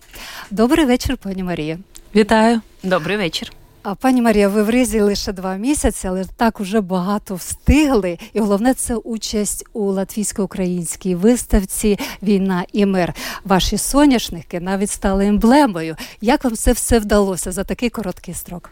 [0.50, 1.78] Добрий вечір, пані Марія.
[2.14, 2.60] Вітаю.
[2.82, 3.52] Добрий вечір.
[3.82, 8.18] А пані Марія, ви в Ризі лише два місяці, але так уже багато встигли.
[8.32, 13.14] І головне це участь у латвійсько-українській виставці Війна і мир.
[13.44, 15.96] Ваші соняшники навіть стали емблемою.
[16.20, 18.70] Як вам це все вдалося за такий короткий строк?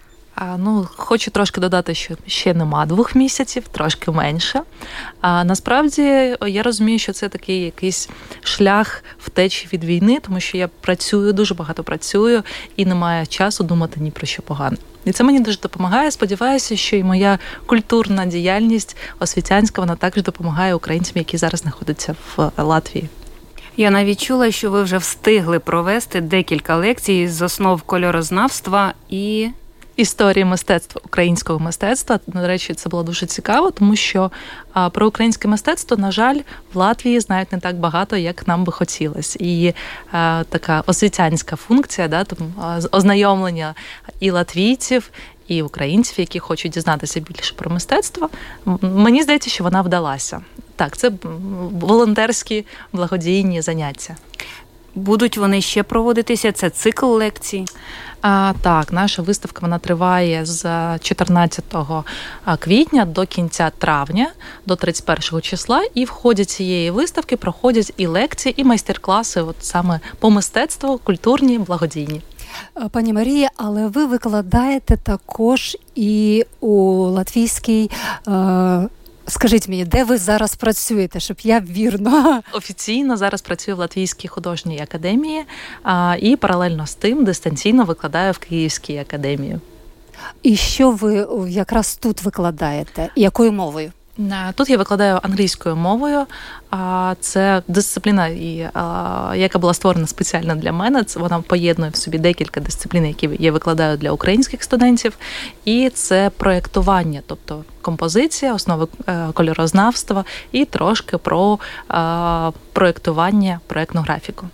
[0.58, 4.62] Ну, хочу трошки додати, що ще нема двох місяців, трошки менше.
[5.20, 6.02] А насправді
[6.46, 8.08] я розумію, що це такий якийсь
[8.42, 12.42] шлях втечі від війни, тому що я працюю, дуже багато працюю
[12.76, 14.76] і немає часу думати ні про що погане.
[15.04, 16.10] І це мені дуже допомагає.
[16.10, 22.50] Сподіваюся, що і моя культурна діяльність освітянська вона також допомагає українцям, які зараз знаходяться в
[22.56, 23.08] Латвії.
[23.76, 29.48] Я навіть чула, що ви вже встигли провести декілька лекцій з основ кольорознавства і
[30.00, 32.20] історії мистецтва українського мистецтва.
[32.26, 34.30] До речі, це було дуже цікаво, тому що
[34.92, 36.38] про українське мистецтво, на жаль,
[36.74, 39.38] в Латвії знають не так багато, як нам би хотілося.
[39.40, 39.74] І
[40.12, 42.52] а, така освітянська функція, да, там
[42.92, 43.74] ознайомлення
[44.20, 45.10] і латвійців.
[45.48, 48.30] І українців, які хочуть дізнатися більше про мистецтво,
[48.80, 50.40] мені здається, що вона вдалася.
[50.76, 51.12] Так, це
[51.72, 54.16] волонтерські благодійні заняття.
[54.94, 56.52] Будуть вони ще проводитися?
[56.52, 57.64] Це цикл лекцій.
[58.22, 60.64] А, Так, наша виставка вона триває з
[60.98, 61.64] 14
[62.58, 64.30] квітня до кінця травня,
[64.66, 65.82] до 31 числа.
[65.94, 71.58] І в ході цієї виставки проходять і лекції, і майстер-класи, от саме по мистецтву, культурні,
[71.58, 72.22] благодійні.
[72.90, 77.90] Пані Марія, але ви викладаєте також і у латвійській
[78.28, 78.88] е,
[79.30, 84.80] Скажіть мені, де ви зараз працюєте, щоб я вірно офіційно зараз працюю в Латвійській художній
[84.80, 85.44] академії
[85.82, 89.58] а, і паралельно з тим дистанційно викладаю в Київській академії.
[90.42, 93.08] І що ви якраз тут викладаєте?
[93.16, 93.92] Якою мовою?
[94.54, 96.26] Тут я викладаю англійською мовою,
[96.70, 98.28] а це дисципліна,
[99.34, 101.04] яка була створена спеціально для мене.
[101.04, 105.18] Це вона поєднує в собі декілька дисциплін, які я викладаю для українських студентів,
[105.64, 111.58] і це проєктування, тобто композиція, основи е, кольорознавства і трошки про
[112.72, 114.48] проєктування, проєктну графіку.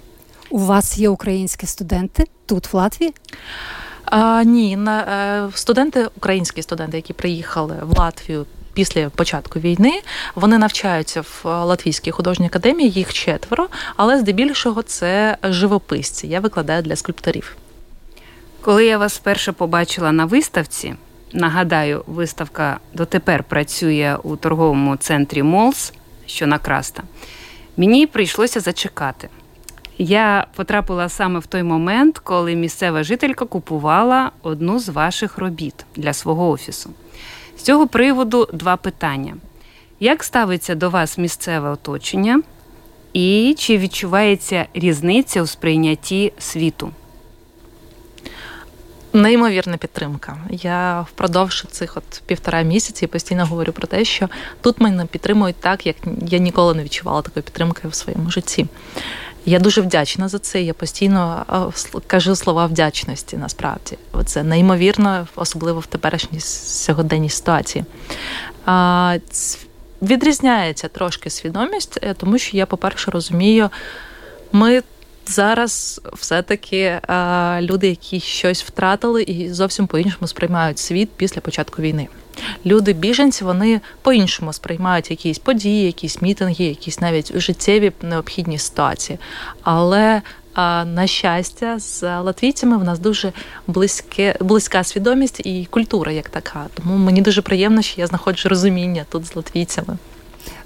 [0.51, 3.15] У вас є українські студенти тут в Латвії?
[4.05, 10.01] А, Ні, на е, студенти, українські студенти, які приїхали в Латвію після початку війни.
[10.35, 16.27] Вони навчаються в Латвійській художній академії, їх четверо, але здебільшого це живописці.
[16.27, 17.57] Я викладаю для скульпторів.
[18.61, 20.95] Коли я вас вперше побачила на виставці,
[21.33, 25.93] нагадаю, виставка дотепер працює у торговому центрі Молс,
[26.27, 27.03] що на Краста,
[27.77, 29.29] мені прийшлося зачекати.
[29.99, 36.12] Я потрапила саме в той момент, коли місцева жителька купувала одну з ваших робіт для
[36.12, 36.91] свого офісу.
[37.59, 39.37] З цього приводу два питання:
[40.01, 42.42] як ставиться до вас місцеве оточення,
[43.12, 46.90] і чи відчувається різниця у сприйнятті світу?
[49.12, 50.37] Неймовірна підтримка.
[50.51, 54.29] Я впродовж цих от півтора місяці постійно говорю про те, що
[54.61, 58.66] тут мене підтримують так, як я ніколи не відчувала такої підтримки в своєму житті.
[59.49, 60.63] Я дуже вдячна за це.
[60.63, 61.47] Я постійно
[62.07, 63.37] кажу слова вдячності.
[63.37, 67.85] Насправді, це неймовірно, особливо в теперішній сьогоденній ситуації.
[70.03, 73.71] Відрізняється трошки свідомість, е, тому що я, по-перше, розумію,
[74.53, 74.83] ми
[75.27, 77.01] зараз все-таки
[77.61, 82.09] люди, які щось втратили, і зовсім по-іншому сприймають світ після початку війни
[82.66, 89.18] люди, біженці, вони по-іншому сприймають якісь події, якісь мітинги, якісь навіть життєві необхідні ситуації.
[89.62, 90.22] Але
[90.85, 93.33] на щастя, з латвійцями в нас дуже
[93.66, 96.66] близьке, близька свідомість і культура як така.
[96.75, 99.99] Тому мені дуже приємно, що я знаходжу розуміння тут з латвійцями.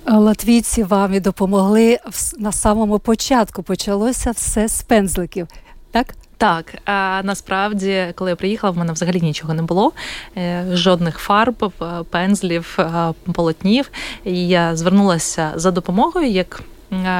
[0.06, 1.98] латвійці вам і допомогли
[2.38, 3.62] на самому початку.
[3.62, 5.48] Почалося все з пензликів,
[5.90, 6.14] так?
[6.40, 9.92] Так, а насправді, коли я приїхала, в мене взагалі нічого не було,
[10.36, 13.90] е, жодних фарб, е, пензлів, е, полотнів.
[14.24, 16.62] І я звернулася за допомогою як.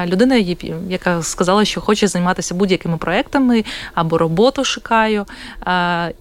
[0.05, 0.35] Людина,
[0.89, 5.25] яка сказала, що хоче займатися будь-якими проектами або роботу шукаю.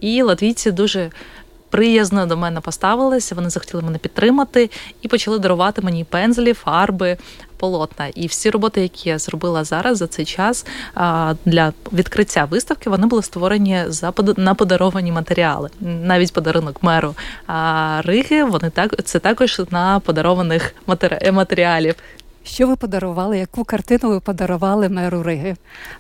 [0.00, 1.10] І латвійці дуже
[1.70, 3.34] приязно до мене поставилися.
[3.34, 4.70] Вони захотіли мене підтримати
[5.02, 7.16] і почали дарувати мені пензлі, фарби,
[7.60, 8.06] полотна.
[8.06, 10.66] І всі роботи, які я зробила зараз за цей час
[11.44, 15.70] для відкриття виставки, вони були створені за на подаровані матеріали.
[15.80, 17.14] Навіть подарунок меру
[17.98, 18.44] Риги.
[18.44, 20.74] Вони так це також на подарованих
[21.32, 21.94] матеріалів.
[22.44, 23.38] Що ви подарували?
[23.38, 25.56] Яку картину ви подарували меру Риги?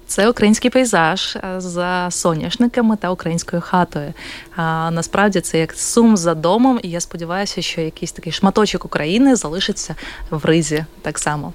[0.06, 4.12] Це український пейзаж е, за соняшниками та українською хатою.
[4.56, 9.36] А насправді це як сум за домом, і я сподіваюся, що якийсь такий шматочок України
[9.36, 9.94] залишиться
[10.30, 11.52] в ризі так само.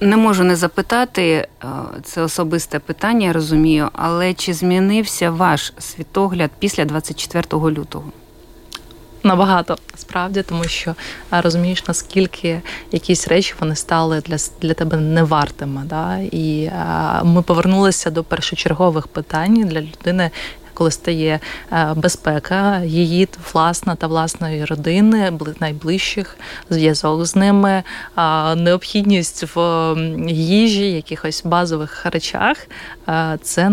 [0.00, 1.66] Не можу не запитати, е,
[2.04, 8.12] це особисте питання, я розумію, але чи змінився ваш світогляд після 24 лютого?
[9.26, 10.94] Набагато справді, тому що
[11.30, 12.62] розумієш, наскільки
[12.92, 15.82] якісь речі вони стали для для тебе невартими.
[15.84, 16.18] Да?
[16.32, 20.30] І а, ми повернулися до першочергових питань для людини.
[20.74, 21.40] Коли стає
[21.94, 26.38] безпека, її власна та власної родини, найближчих
[26.70, 27.82] зв'язок з ними,
[28.56, 29.94] необхідність в
[30.28, 32.56] їжі, якихось базових речах,
[33.42, 33.70] це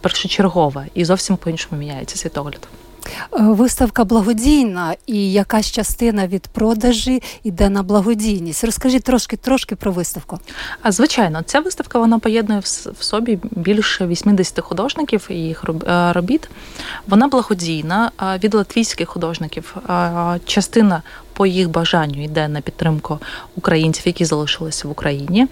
[0.00, 2.68] першочергове і зовсім по іншому міняється світогляд.
[3.06, 8.64] Е, виставка благодійна і якась частина від продажі йде на благодійність.
[8.64, 10.38] Розкажіть трошки трошки про виставку.
[10.82, 12.60] А звичайно, ця виставка вона поєднує
[12.98, 16.50] в собі більше 80 художників і їх е, робіт.
[17.06, 18.10] Вона благодійна
[18.44, 19.76] від латвійських художників.
[20.44, 23.18] Частина по їх бажанню йде на підтримку
[23.56, 25.46] українців, які залишилися в Україні.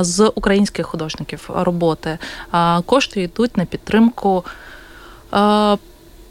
[0.00, 2.18] З українських художників роботи
[2.86, 4.44] кошти йдуть на підтримку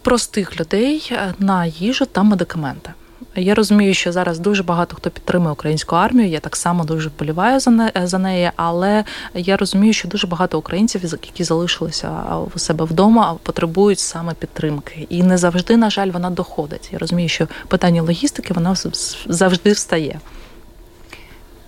[0.02, 2.91] простих людей е, на їжу та медикаменти.
[3.36, 6.30] Я розумію, що зараз дуже багато хто підтримує українську армію.
[6.30, 10.60] Я так само дуже вболіваю за не за неї, але я розумію, що дуже багато
[10.60, 12.12] українців, які залишилися
[12.56, 16.89] у себе вдома, потребують саме підтримки, і не завжди, на жаль, вона доходить.
[16.91, 18.76] Я розумію, що питання логістики вона
[19.28, 20.20] завжди встає.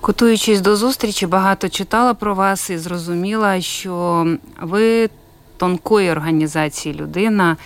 [0.02, 4.28] Готуючись до зустрічі, багато читала про вас і зрозуміла, що
[4.62, 5.10] ви
[5.58, 7.58] тонкої організації людина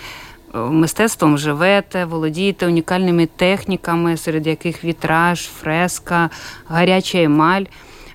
[0.54, 6.30] мистецтвом живете, володієте унікальними техніками, серед яких вітраж, фреска,
[6.68, 7.64] гаряча емаль.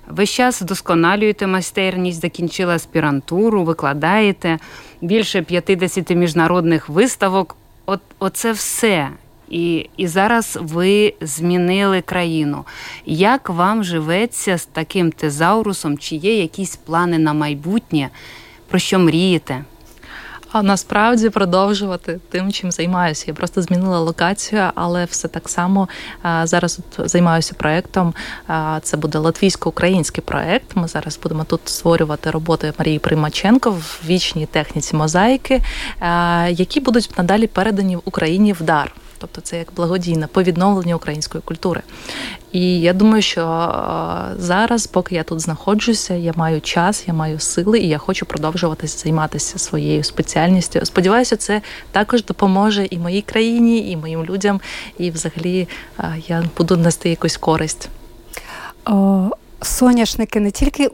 [0.08, 4.58] Весь час вдосконалюєте майстерність, закінчили аспірантуру, викладаєте
[5.00, 7.56] більше 50 міжнародних виставок.
[7.86, 9.08] От Оце все.
[9.48, 12.64] І і зараз ви змінили країну.
[13.06, 15.98] Як вам живеться з таким тезаурусом?
[15.98, 18.10] Чи є якісь плани на майбутнє,
[18.68, 19.64] про що мрієте?
[20.54, 23.24] А насправді продовжувати тим, чим займаюся.
[23.26, 25.88] Я просто змінила локацію, але все так само
[26.42, 28.14] зараз от займаюся проектом.
[28.82, 30.76] Це буде латвійсько-український проект.
[30.76, 35.62] Ми зараз будемо тут створювати роботи Марії Примаченко в вічній техніці мозаїки,
[36.48, 38.92] які будуть надалі передані в Україні в дар
[39.24, 41.82] тобто це як благодійне по відновленню української культури.
[42.52, 43.74] І я думаю, що
[44.38, 48.86] зараз, поки я тут знаходжуся, я маю час, я маю сили, і я хочу продовжувати
[48.86, 50.80] займатися своєю спеціальністю.
[50.82, 51.62] Сподіваюся, це
[51.92, 54.60] також допоможе і моїй країні, і моїм людям,
[54.98, 55.68] і взагалі
[56.28, 57.88] я буду нести якусь користь.
[59.64, 60.90] Соняшники не тільки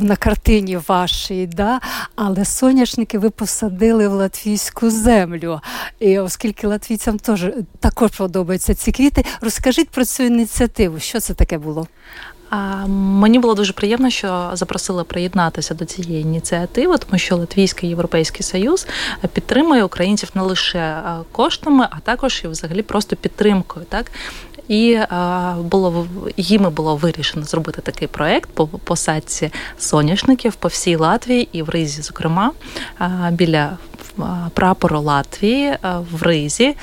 [0.00, 1.80] на картині вашій, да,
[2.14, 5.60] але соняшники ви посадили в латвійську землю.
[6.00, 7.46] І Оскільки латвійцям теж
[7.80, 10.98] також подобаються ці квіти, розкажіть про цю ініціативу.
[10.98, 11.86] Що це таке було?
[12.88, 18.86] Мені було дуже приємно, що запросили приєднатися до цієї ініціативи, тому що Латвійський європейський союз
[19.32, 21.02] підтримує українців не лише
[21.32, 23.86] коштами, а також і взагалі просто підтримкою.
[23.88, 24.12] Так
[24.68, 24.98] і
[25.58, 26.06] було
[26.36, 32.02] їми було вирішено зробити такий проект по посадці соняшників по всій Латвії і в Ризі,
[32.02, 32.52] зокрема
[33.30, 33.78] біля
[34.54, 35.76] прапору Латвії
[36.12, 36.76] в Ризі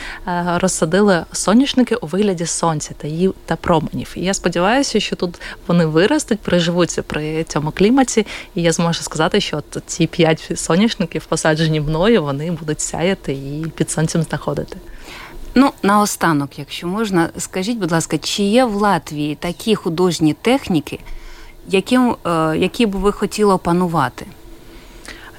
[0.55, 4.13] розсадили соняшники у вигляді сонця та її та променів.
[4.15, 9.41] І я сподіваюся, що тут вони виростуть, приживуться при цьому кліматі, і я зможу сказати,
[9.41, 14.77] що от ці п'ять соняшників, посаджені мною, вони будуть сяяти і під сонцем знаходити.
[15.56, 20.99] Ну, наостанок, якщо можна, скажіть, будь ласка, чи є в Латвії такі художні техніки,
[21.68, 24.26] яким, е, які б ви хотіли опанувати?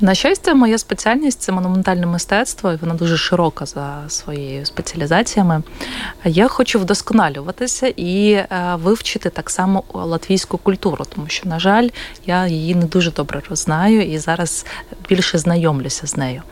[0.03, 5.63] На щастя, моя спеціальність це монументальне мистецтво, і вона дуже широка за своєю спеціалізаціями.
[6.25, 11.89] Я хочу вдосконалюватися і е, вивчити так само латвійську культуру, тому що, на жаль,
[12.27, 14.67] я її не дуже добре знаю і зараз
[15.09, 16.43] більше знайомлюся з нею.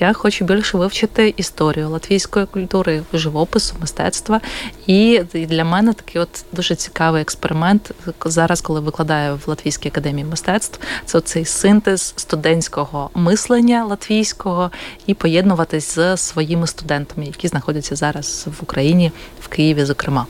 [0.00, 4.40] Я хочу більше вивчити історію латвійської культури, живопису, мистецтва.
[4.86, 7.90] І для мене такий от дуже цікавий експеримент
[8.24, 10.80] зараз, коли викладаю в Латвійській академії мистецтв.
[11.04, 14.70] Це цей синтез студентського мислення латвійського
[15.06, 20.26] і поєднуватись з своїми студентами, які знаходяться зараз в Україні, в Києві, зокрема.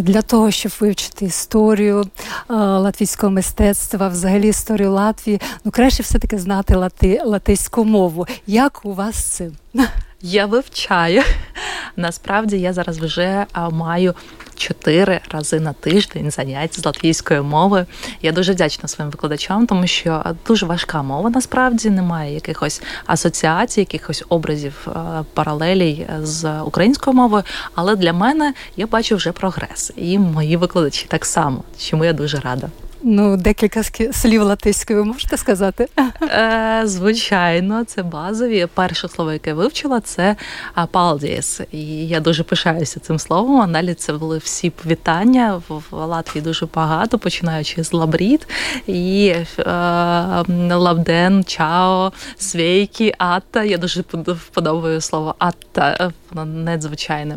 [0.00, 2.04] Для того, щоб вивчити історію
[2.48, 8.26] латвійського мистецтва, взагалі історію Латвії, ну краще все-таки знати лати, латиську мову.
[8.46, 9.52] Як у вас цим?
[10.22, 11.22] Я вивчаю.
[11.96, 14.14] Насправді я зараз вже маю
[14.60, 17.86] чотири рази на тиждень занять з латвійської мови.
[18.22, 24.24] Я дуже вдячна своїм викладачам, тому що дуже важка мова насправді немає якихось асоціацій, якихось
[24.28, 24.86] образів
[25.34, 27.42] паралелій з українською мовою.
[27.74, 32.40] Але для мене я бачу вже прогрес, і мої викладачі так само, чому я дуже
[32.40, 32.68] рада.
[33.02, 33.82] Ну, декілька
[34.12, 35.88] слів латиською ви можете сказати?
[36.22, 38.66] Е, Звичайно, це базові.
[38.74, 40.36] Перше слово, яке вивчила, це
[40.90, 41.60] палдіс.
[41.72, 43.60] І я дуже пишаюся цим словом.
[43.60, 45.62] А далі це були всі вітання.
[45.68, 48.48] В Латвії дуже багато, починаючи з лабріт
[48.86, 49.64] і е,
[50.70, 53.64] лавден, чао, свейкі, атта.
[53.64, 57.36] Я дуже вподобаю слово атта, воно надзвичайне.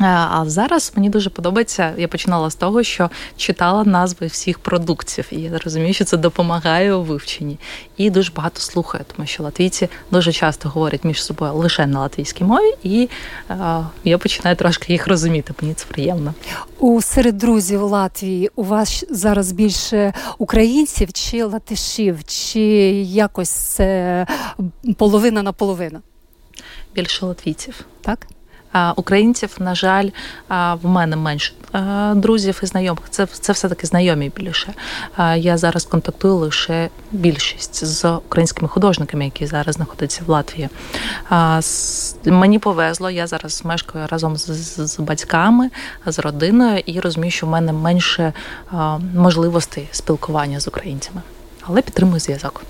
[0.00, 1.94] А зараз мені дуже подобається.
[1.98, 6.94] Я починала з того, що читала назви всіх продуктів, і я розумію, що це допомагає
[6.94, 7.58] у вивченні.
[7.96, 12.44] І дуже багато слухаю, тому що латвійці дуже часто говорять між собою лише на латвійській
[12.44, 13.08] мові, і
[13.50, 13.56] е,
[14.04, 15.54] я починаю трошки їх розуміти.
[15.62, 16.34] Мені це приємно.
[16.78, 22.60] У серед друзів Латвії у вас зараз більше українців чи латишів, чи
[23.00, 24.26] якось це
[24.96, 26.00] половина на половину?
[26.94, 27.84] Більше латвійців.
[28.00, 28.26] Так.
[28.96, 30.08] Українців, на жаль,
[30.48, 31.52] в мене менше
[32.14, 33.04] друзів і знайомих.
[33.10, 34.74] Це це все таки знайомі більше.
[35.36, 40.68] Я зараз контактую лише більшість з українськими художниками, які зараз знаходяться в Латвії.
[42.24, 44.46] Мені повезло, я зараз мешкаю разом з,
[44.86, 45.70] з батьками,
[46.06, 48.32] з родиною і розумію, що в мене менше
[49.14, 51.22] можливостей спілкування з українцями,
[51.62, 52.62] але підтримую зв'язок.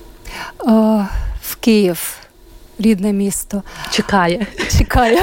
[1.42, 2.19] В Київ
[2.80, 3.62] рідне місто.
[3.90, 4.46] Чекає.
[4.78, 5.22] Чекає.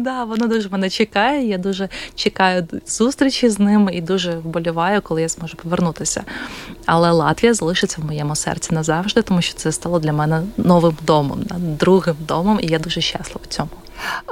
[0.00, 1.48] да, Воно дуже мене чекає.
[1.48, 6.24] Я дуже чекаю зустрічі з ним і дуже вболіваю, коли я зможу повернутися.
[6.86, 11.44] Але Латвія залишиться в моєму серці назавжди, тому що це стало для мене новим домом,
[11.80, 13.70] другим домом, і я дуже щаслива в цьому.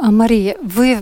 [0.03, 0.99] Марія, ви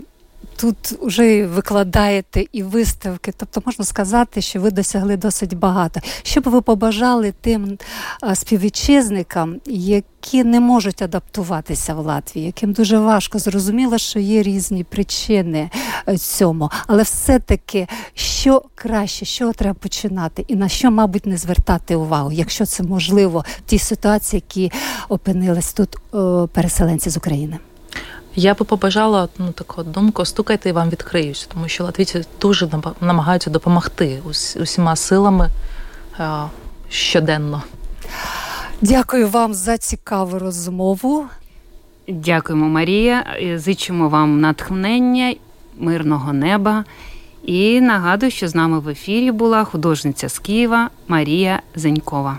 [0.59, 6.01] тут вже викладаєте і виставки, тобто можна сказати, що ви досягли досить багато.
[6.23, 7.79] Що б ви побажали тим
[8.35, 15.71] співвітчизникам, які не можуть адаптуватися в Латвії, яким дуже важко зрозуміло, що є різні причини
[16.09, 21.97] е, цьому, але все-таки що краще, що треба починати, і на що, мабуть, не звертати
[21.97, 24.77] увагу, якщо це можливо в тій ситуації, які
[25.09, 25.97] опинились тут
[26.53, 27.59] переселенці з України.
[28.39, 32.69] Я би побажала ну таку думку, стукайте і вам відкриюсь, тому що латвійці дуже
[33.01, 34.23] намагаються допомогти
[34.61, 35.49] усіма силами
[36.21, 36.29] е,
[36.89, 37.63] щоденно.
[38.81, 41.27] Дякую вам за цікаву розмову.
[42.09, 43.25] Дякуємо, Марія.
[43.57, 45.35] Зичимо вам натхнення,
[45.79, 46.85] мирного неба.
[47.45, 52.39] І нагадую, що з нами в ефірі була художниця з Києва Марія Зенькова.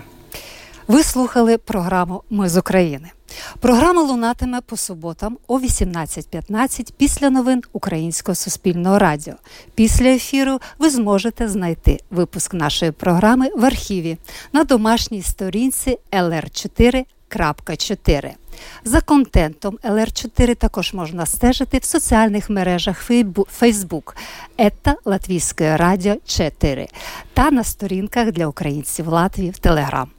[0.88, 3.10] Ви слухали програму Ми з України.
[3.60, 9.34] Програма лунатиме по суботам о 18.15 після новин Українського суспільного радіо.
[9.74, 14.16] Після ефіру ви зможете знайти випуск нашої програми в архіві
[14.52, 18.30] на домашній сторінці LR4.4.
[18.84, 23.10] За контентом LR4 також можна стежити в соціальних мережах
[23.60, 24.14] Facebook
[24.58, 26.88] Ета Латвійське Радіо 4
[27.34, 30.10] та на сторінках для українців Латвії в Телеграм.